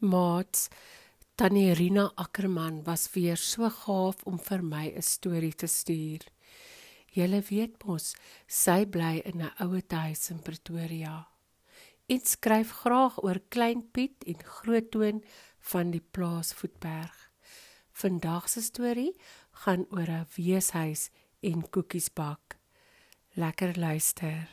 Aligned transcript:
Maats, 0.00 0.68
Tannie 1.36 1.74
Rina 1.74 2.10
Ackerman 2.16 2.84
was 2.84 3.10
weer 3.12 3.36
so 3.36 3.68
gaaf 3.68 4.22
om 4.24 4.38
vir 4.38 4.62
my 4.62 4.86
'n 4.96 5.02
storie 5.02 5.52
te 5.52 5.66
stuur. 5.66 6.24
Julle 7.12 7.42
weet 7.50 7.84
mos, 7.84 8.14
sy 8.46 8.86
bly 8.86 9.20
in 9.24 9.42
'n 9.42 9.52
ouete 9.60 9.96
huis 9.96 10.30
in 10.30 10.40
Pretoria. 10.40 11.28
En 12.08 12.20
skryf 12.20 12.70
graag 12.70 13.22
oor 13.22 13.40
Klein 13.50 13.90
Piet 13.92 14.24
en 14.26 14.42
Groottoon 14.42 15.22
van 15.58 15.90
die 15.90 16.04
plaas 16.12 16.52
Voetberg. 16.52 17.30
Vandag 17.92 18.48
se 18.48 18.62
storie 18.62 19.14
gaan 19.52 19.86
oor 19.90 20.08
'n 20.08 20.26
weeshuis 20.36 21.10
en 21.42 21.70
koekies 21.70 22.08
bak. 22.08 22.56
Lekker 23.36 23.78
luister. 23.78 24.48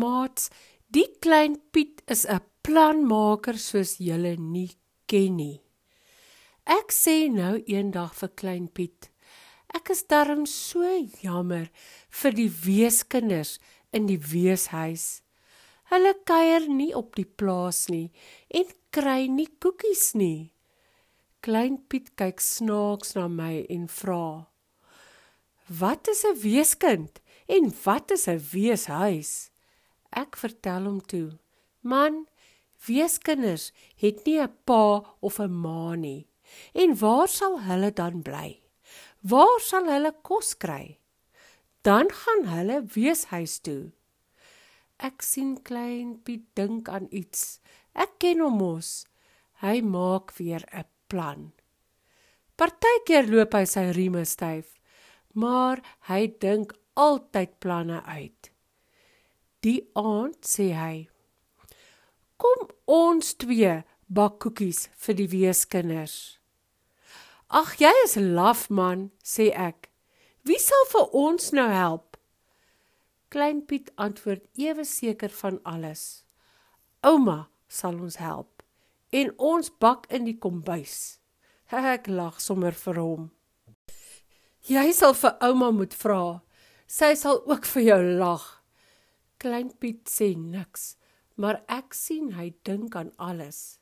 Maats, 0.00 0.48
die 0.88 1.08
klein 1.20 1.56
Piet 1.72 2.00
is 2.14 2.24
'n 2.24 2.40
planmaker 2.64 3.58
soos 3.58 3.98
julle 3.98 4.36
nie 4.36 4.70
ken 5.10 5.36
nie. 5.36 5.60
Ek 6.66 6.92
sê 6.92 7.28
nou 7.28 7.58
eendag 7.66 8.14
vir 8.20 8.30
klein 8.40 8.68
Piet, 8.68 9.10
ek 9.74 9.90
is 9.94 10.02
darm 10.12 10.46
so 10.46 10.84
jammer 11.24 11.68
vir 12.22 12.32
die 12.32 12.48
weeskinders 12.66 13.58
in 13.92 14.06
die 14.06 14.20
weeshuis. 14.32 15.22
Hulle 15.90 16.14
kuier 16.24 16.68
nie 16.68 16.92
op 16.94 17.16
die 17.18 17.26
plaas 17.26 17.88
nie 17.90 18.10
en 18.48 18.72
kry 18.94 19.26
nie 19.28 19.48
koekies 19.60 20.14
nie. 20.14 20.52
Klein 21.42 21.78
Piet 21.88 22.14
kyk 22.16 22.40
snaaks 22.40 23.16
na 23.16 23.28
my 23.28 23.66
en 23.68 23.86
vra: 23.88 24.46
"Wat 25.68 26.08
is 26.08 26.24
'n 26.24 26.40
weeskind 26.42 27.20
en 27.48 27.74
wat 27.84 28.10
is 28.10 28.28
'n 28.28 28.38
weeshuis?" 28.52 29.50
Ek 30.12 30.36
vertel 30.36 30.84
hom 30.84 31.00
toe: 31.00 31.38
"Man, 31.82 32.26
weeskinders 32.86 33.72
het 33.96 34.24
nie 34.26 34.40
'n 34.40 34.52
pa 34.64 35.04
of 35.20 35.38
'n 35.40 35.52
ma 35.52 35.94
nie. 35.94 36.26
En 36.74 36.98
waar 36.98 37.28
sal 37.28 37.60
hulle 37.62 37.92
dan 37.92 38.22
bly? 38.22 38.60
Waar 39.22 39.60
sal 39.60 39.86
hulle 39.86 40.12
kos 40.22 40.54
kry? 40.54 40.98
Dan 41.82 42.10
gaan 42.10 42.44
hulle 42.44 42.82
weeshuis 42.82 43.58
toe." 43.60 43.92
Ek 44.98 45.22
sien 45.22 45.62
klein 45.62 46.20
Piet 46.24 46.44
dink 46.54 46.88
aan 46.88 47.08
iets. 47.10 47.60
Ek 47.94 48.18
ken 48.18 48.40
hom 48.40 48.58
mos. 48.60 49.06
Hy 49.62 49.80
maak 49.80 50.32
weer 50.36 50.64
'n 50.72 50.84
plan. 51.08 51.52
Partykeer 52.56 53.26
loop 53.32 53.54
hy 53.56 53.64
sy 53.64 53.90
rieme 53.96 54.24
styf, 54.28 54.76
maar 55.32 55.80
hy 56.08 56.26
dink 56.40 56.74
altyd 56.94 57.58
planne 57.60 58.02
uit. 58.04 58.50
Die 59.60 59.90
aand 59.92 60.38
sê 60.48 60.70
hy: 60.72 61.08
"Kom 62.40 62.68
ons 62.88 63.34
twee 63.36 63.82
bak 64.08 64.38
koekies 64.40 64.88
vir 64.96 65.14
die 65.14 65.28
weeskinders." 65.28 66.38
"Ag, 67.50 67.76
jy 67.76 67.92
is 68.04 68.16
laf 68.16 68.70
man," 68.70 69.10
sê 69.22 69.50
ek. 69.52 69.90
"Wie 70.44 70.58
sal 70.58 70.86
vir 70.92 71.10
ons 71.12 71.52
nou 71.52 71.68
help?" 71.68 72.16
Klein 73.28 73.60
Piet 73.66 73.90
antwoord 73.98 74.46
ewe 74.56 74.84
seker 74.84 75.28
van 75.28 75.60
alles. 75.64 76.24
"Ouma 77.04 77.50
sal 77.68 78.00
ons 78.00 78.16
help 78.16 78.62
en 79.12 79.34
ons 79.38 79.68
bak 79.70 80.06
in 80.08 80.24
die 80.24 80.38
kombuis." 80.38 81.18
Ek 81.70 82.08
lag 82.08 82.40
sommer 82.40 82.72
vir 82.72 82.94
hom. 82.94 83.30
"Jy 84.62 84.92
sal 84.92 85.12
vir 85.12 85.36
ouma 85.42 85.70
moet 85.70 85.92
vra. 85.94 86.40
Sy 86.86 87.14
sal 87.14 87.42
ook 87.46 87.66
vir 87.66 87.82
jou 87.82 88.02
lag." 88.16 88.59
Klein 89.40 89.70
Piet 89.80 90.04
sê 90.04 90.34
niks, 90.36 90.98
maar 91.40 91.62
ek 91.72 91.94
sien 91.96 92.34
hy 92.36 92.50
dink 92.68 92.96
aan 92.98 93.14
alles. 93.16 93.80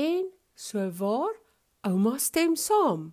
En 0.00 0.30
so 0.56 0.88
waar, 1.00 1.36
ouma 1.84 2.16
stem 2.18 2.56
saam. 2.56 3.12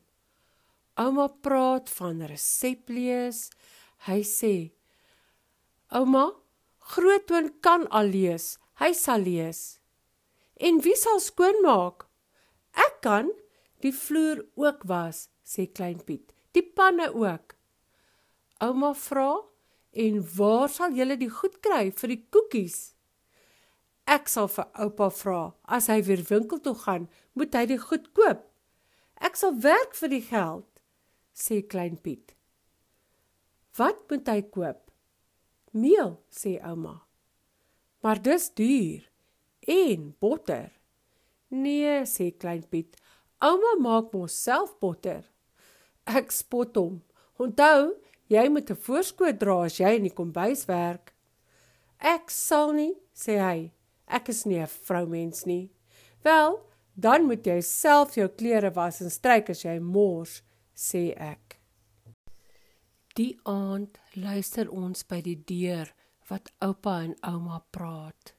Ouma 0.96 1.28
praat 1.44 1.92
van 1.98 2.24
resep 2.32 2.88
lees. 2.90 3.50
Hy 4.08 4.22
sê: 4.24 4.56
"Ouma, 5.92 6.32
Groottoon 6.92 7.52
kan 7.62 7.84
al 7.92 8.08
lees. 8.16 8.58
Hy 8.80 8.94
sal 8.94 9.22
lees. 9.28 9.80
En 10.56 10.80
wie 10.82 10.96
sal 10.96 11.20
skoonmaak? 11.20 12.08
Ek 12.74 13.02
kan 13.04 13.30
die 13.84 13.92
vloer 13.92 14.46
ook 14.56 14.88
was," 14.88 15.28
sê 15.44 15.68
Klein 15.68 16.00
Piet. 16.00 16.32
"Die 16.56 16.64
panne 16.64 17.12
ook." 17.12 17.56
Ouma 18.62 18.94
vra: 18.94 19.51
En 19.92 20.22
waar 20.38 20.70
sal 20.72 20.96
julle 20.96 21.18
die 21.20 21.30
goed 21.30 21.60
kry 21.64 21.90
vir 21.92 22.14
die 22.14 22.22
koekies? 22.32 22.94
Ek 24.08 24.30
sal 24.32 24.48
vir 24.52 24.68
oupa 24.84 25.10
vra, 25.14 25.42
as 25.68 25.88
hy 25.92 26.02
weer 26.08 26.24
winkel 26.30 26.62
toe 26.64 26.76
gaan, 26.84 27.08
moet 27.36 27.54
hy 27.56 27.66
die 27.70 27.80
goed 27.80 28.10
koop. 28.18 28.46
Ek 29.22 29.38
sal 29.38 29.54
werk 29.64 29.94
vir 30.00 30.12
die 30.12 30.24
geld, 30.26 30.68
sê 31.36 31.62
klein 31.62 32.00
Piet. 32.02 32.34
Wat 33.78 34.02
moet 34.10 34.28
hy 34.28 34.42
koop? 34.52 34.90
Meel, 35.72 36.18
sê 36.34 36.58
ouma. 36.68 36.98
Maar 38.04 38.20
dis 38.24 38.50
duur 38.58 39.06
en 39.70 40.10
botter. 40.20 40.72
Nee, 41.54 42.02
sê 42.10 42.32
klein 42.36 42.66
Piet. 42.68 42.98
Ouma 43.44 43.76
maak 43.80 44.12
mos 44.16 44.36
self 44.36 44.74
botter. 44.82 45.24
Ek 46.10 46.34
spot 46.34 46.76
hom. 46.80 47.00
Onthou, 47.42 47.94
Jy 48.32 48.48
moet 48.50 48.70
'n 48.72 48.84
voorskoot 48.86 49.40
dra 49.40 49.66
as 49.66 49.78
jy 49.80 49.96
in 49.98 50.04
die 50.08 50.16
kombuis 50.16 50.66
werk. 50.66 51.14
Ek 52.00 52.30
sal 52.30 52.72
nie, 52.74 52.94
sê 53.14 53.38
hy. 53.40 53.72
Ek 54.08 54.30
is 54.30 54.46
nie 54.46 54.60
'n 54.60 54.68
vroumens 54.68 55.46
nie. 55.46 55.70
Wel, 56.24 56.62
dan 56.96 57.26
moet 57.26 57.44
jy 57.46 57.62
self 57.62 58.16
jou 58.16 58.28
klere 58.30 58.72
was 58.74 59.02
en 59.02 59.10
stryk 59.10 59.50
as 59.50 59.64
jy 59.64 59.80
mors, 59.80 60.42
sê 60.76 61.14
ek. 61.18 61.60
Die 63.16 63.38
aand 63.44 64.00
luister 64.16 64.70
ons 64.70 65.04
by 65.04 65.22
die 65.22 65.36
deur 65.36 65.94
wat 66.30 66.52
oupa 66.62 67.02
en 67.04 67.16
ouma 67.28 67.60
praat. 67.72 68.34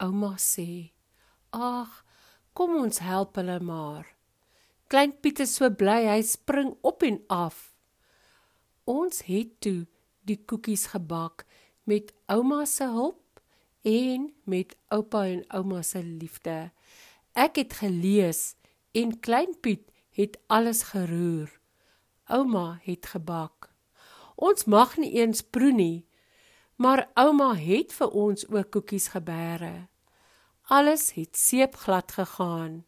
Ouma 0.00 0.36
sê: 0.36 0.92
"Ag, 1.52 2.04
kom 2.54 2.76
ons 2.76 2.98
help 2.98 3.36
hulle 3.36 3.60
maar." 3.60 4.06
Klein 4.88 5.12
Piet 5.12 5.40
is 5.40 5.56
so 5.56 5.68
bly 5.70 6.06
hy 6.06 6.22
spring 6.22 6.76
op 6.82 7.02
en 7.02 7.20
af. 7.28 7.74
Ons 8.88 9.26
het 9.28 9.50
toe 9.60 9.84
die 10.24 10.38
koekies 10.48 10.86
gebak 10.94 11.44
met 11.84 12.14
ouma 12.32 12.62
se 12.64 12.86
hulp 12.88 13.42
en 13.84 14.30
met 14.48 14.72
oupa 14.88 15.26
en 15.28 15.42
ouma 15.52 15.82
se 15.84 16.00
liefde. 16.00 16.70
Ek 17.36 17.60
het 17.60 17.76
gelees 17.82 18.54
en 18.96 19.12
klein 19.20 19.52
Piet 19.60 19.84
het 20.16 20.38
alles 20.48 20.86
geroer. 20.94 21.52
Ouma 22.32 22.80
het 22.86 23.10
gebak. 23.12 23.68
Ons 24.40 24.64
mag 24.64 24.96
nie 24.96 25.12
eens 25.20 25.44
proe 25.44 25.72
nie, 25.72 26.06
maar 26.80 27.10
ouma 27.20 27.52
het 27.60 27.92
vir 27.92 28.16
ons 28.16 28.48
ook 28.48 28.72
koekies 28.72 29.10
gebeere. 29.12 29.88
Alles 30.72 31.10
het 31.18 31.36
seepglad 31.36 32.16
gegaan 32.16 32.86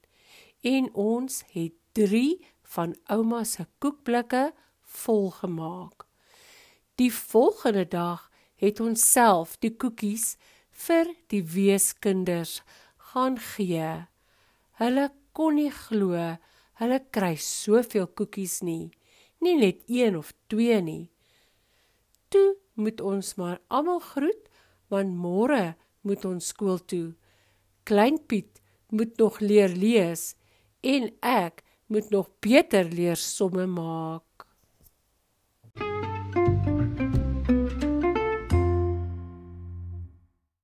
en 0.65 0.89
ons 0.94 1.43
het 1.53 1.77
3 1.93 2.41
van 2.72 2.97
ouma 3.12 3.44
se 3.44 3.69
koekblikke 3.84 4.50
volgemaak. 4.91 6.06
Die 7.01 7.12
volgende 7.15 7.87
dag 7.89 8.28
het 8.61 8.81
ons 8.81 9.06
self 9.12 9.56
die 9.62 9.73
koekies 9.73 10.34
vir 10.87 11.09
die 11.33 11.43
weeskinders 11.45 12.61
gaan 13.11 13.39
gee. 13.54 14.07
Hulle 14.81 15.10
kon 15.33 15.57
nie 15.57 15.71
glo 15.72 16.37
hulle 16.81 17.01
kry 17.13 17.34
soveel 17.37 18.09
koekies 18.16 18.60
nie, 18.65 18.89
nie 19.45 19.57
net 19.60 19.83
1 19.89 20.16
of 20.16 20.33
2 20.53 20.81
nie. 20.84 21.10
Toe 22.33 22.57
moet 22.81 23.01
ons 23.04 23.34
maar 23.41 23.60
almal 23.69 24.01
groet 24.13 24.48
want 24.92 25.13
môre 25.13 25.75
moet 26.07 26.25
ons 26.25 26.48
skool 26.53 26.81
toe. 26.81 27.13
Klein 27.84 28.16
Piet 28.27 28.63
moet 28.91 29.13
nog 29.21 29.41
leer 29.45 29.72
lees 29.77 30.34
en 30.81 31.10
ek 31.21 31.60
moet 31.92 32.09
nog 32.15 32.31
beter 32.41 32.89
leer 32.89 33.21
somme 33.21 33.66
maak. 33.69 34.25